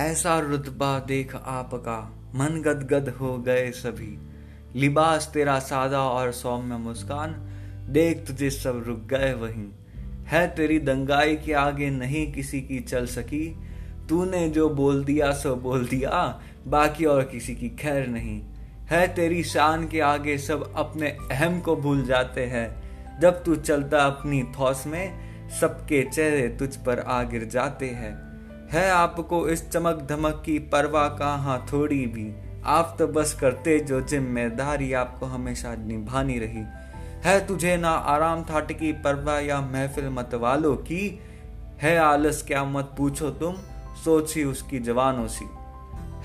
ऐसा 0.00 0.38
रुतबा 0.38 0.98
देख 0.98 1.36
आपका, 1.36 2.12
मन 2.34 2.62
गदगद 2.62 3.08
हो 3.08 3.38
गए 3.38 3.70
सभी। 3.70 4.18
लिबास 4.80 5.30
तेरा 5.34 5.58
सादा 5.58 6.02
और 6.02 6.32
सौम्य 6.32 6.76
मुस्कान, 6.76 7.30
देख 7.90 8.26
तुझे 8.26 8.50
सब 8.50 8.84
रुक 8.86 9.00
गए 9.00 9.32
वहीं। 9.32 9.68
है 10.26 10.54
तेरी 10.54 10.78
दंगाई 10.78 11.36
के 11.36 11.52
आगे 11.52 11.90
नहीं 11.90 12.32
किसी 12.32 12.60
की 12.60 12.80
चल 12.80 13.06
सकी। 13.06 13.56
तूने 14.08 14.48
जो 14.48 14.70
बोल 14.70 15.04
दिया, 15.04 15.32
सो 15.32 15.56
बोल 15.56 15.86
दिया, 15.86 16.40
बाकी 16.66 17.04
और 17.04 17.22
किसी 17.22 17.54
की 17.54 17.68
खैर 17.68 18.06
नहीं। 18.06 18.42
है 18.90 19.14
तेरी 19.14 19.44
शान 19.44 19.88
के 19.88 20.00
आगे 20.00 20.38
सब 20.38 20.74
अपने 20.76 21.06
अहम 21.08 21.60
को 21.60 21.76
भूल 21.76 22.04
जाते 22.04 22.46
हैं। 22.46 22.84
जब 23.20 23.44
तू 23.44 23.56
चलता 23.56 23.98
अपनी 23.98 24.42
थौस 24.42 24.86
में 24.86 25.23
सबके 25.60 26.10
चेहरे 26.10 26.48
तुझ 26.48 26.76
पर 26.76 26.98
आ 26.98 27.22
गिर 27.22 27.44
जाते 27.44 27.86
हैं। 27.86 28.24
है 28.70 28.90
आपको 28.90 29.48
इस 29.48 29.70
चमक 29.70 30.06
धमक 30.08 30.42
की 30.46 30.58
परवाह 30.58 31.08
कहाँ 31.08 31.66
थोड़ी 31.72 32.06
भी? 32.06 32.34
आप 32.64 32.96
तो 32.98 33.06
बस 33.06 33.38
करते 33.40 33.80
जो 33.80 34.00
ज़िम्मेदारी 34.00 34.92
आपको 34.92 35.26
हमेशा 35.26 35.74
निभानी 35.74 36.38
रही। 36.38 36.64
है 37.24 37.46
तुझे 37.46 37.76
ना 37.76 37.90
आराम 37.90 38.44
की 38.50 38.92
परवाह 38.92 39.38
या 39.38 39.60
महफिल 39.60 40.08
मत 40.08 40.34
वालों 40.34 40.76
की? 40.76 41.20
है 41.82 41.98
आलस 41.98 42.44
क्या 42.46 42.64
मत 42.64 42.94
पूछो 42.98 43.30
तुम? 43.30 43.54
सोच 44.04 44.36
ही 44.36 44.44
उसकी 44.44 44.78
जवानों 44.78 45.26
सी। 45.28 45.44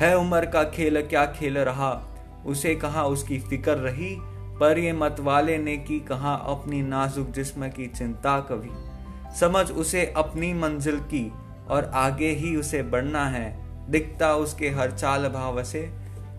है 0.06 0.18
उम्र 0.18 0.46
का 0.46 0.64
खेल 0.64 1.02
क्या 1.02 1.26
खेल 1.26 1.58
रहा? 1.58 2.06
उसे 2.46 2.76
कहा 2.76 3.04
उसकी 3.04 3.40
फ़िक्र 3.40 3.72
रही? 3.72 4.18
पर 4.60 4.80
ये 4.80 4.94
मतवाले 4.94 5.58
ने 5.58 5.78
की 5.78 6.00
कहा 6.00 6.34
अपनी 6.34 6.82
नाजुक 6.82 7.32
जिस्म 7.32 7.68
की 7.68 7.88
चिंता 7.88 8.40
कभी? 8.40 8.99
समझ 9.36 9.70
उसे 9.72 10.06
अपनी 10.18 10.54
मंजिल 10.54 11.00
की 11.06 11.32
और 11.70 11.92
आगे 11.94 12.30
ही 12.32 12.56
उसे 12.56 12.82
बढ़ना 12.84 13.26
है। 13.26 13.48
दिखता 13.92 14.34
उसके 14.36 14.70
हर 14.70 14.92
चाल 14.92 15.28
भाव 15.28 15.64
से, 15.64 15.82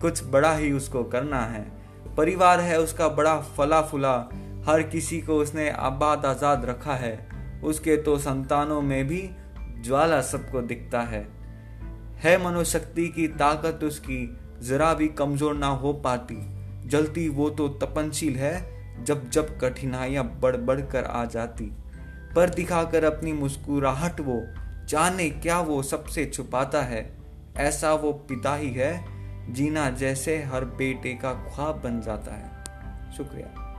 कुछ 0.01 0.23
बड़ा 0.23 0.53
ही 0.53 0.71
उसको 0.71 1.03
करना 1.03 1.41
है। 1.45 1.65
परिवार 2.17 2.59
है 2.59 2.79
उसका 2.79 3.07
बड़ा 3.09 3.37
फला 3.57 3.81
फुला 3.81 4.15
हर 4.67 4.81
किसी 4.83 5.19
को 5.21 5.35
उसने 5.35 5.69
आबाद 5.69 6.25
आज़ाद 6.25 6.65
रखा 6.65 6.93
है। 6.93 7.29
उसके 7.63 7.95
तो 7.97 8.17
संतानों 8.17 8.81
में 8.81 9.07
भी 9.07 9.29
ज्वाला 9.83 10.21
सबको 10.21 10.61
दिखता 10.61 11.01
है। 11.01 11.27
है 12.19 12.37
मनोशक्ति 12.45 13.07
की 13.07 13.27
ताकत 13.27 13.83
उसकी, 13.83 14.37
जरा 14.61 14.93
भी 14.93 15.07
कमज़ोर 15.07 15.55
ना 15.55 15.67
हो 15.67 15.93
पाती। 15.93 16.37
जलती 16.87 17.27
वो 17.29 17.49
तो 17.49 17.67
तपनशील 17.81 18.35
है 18.35 18.53
जब 19.03 19.29
जब 19.29 19.57
कठिनाइयाँ 19.59 20.25
बढ़ 20.41 20.55
बढ़ 20.57 20.81
कर 20.81 21.03
आ 21.03 21.23
जाती। 21.25 21.71
पर 22.35 22.49
दिखाकर 22.49 23.03
अपनी 23.03 23.33
मुस्कुराहट 23.33 24.19
वो, 24.19 24.43
जाने 24.87 25.29
क्या 25.29 25.59
वो 25.59 25.83
सबसे 25.83 26.25
छुपाता 26.25 26.81
है? 26.81 27.17
ऐसा 27.57 27.93
वो 27.93 28.11
पिता 28.11 28.55
ही 28.55 28.71
है, 28.71 29.05
जीना 29.53 29.89
जैसे 29.89 30.43
हर 30.43 30.65
बेटे 30.65 31.13
का 31.13 31.33
ख्वाब 31.33 31.81
बन 31.83 32.01
जाता 32.01 32.31
है। 32.31 32.63
शुक्रिया। 33.17 33.70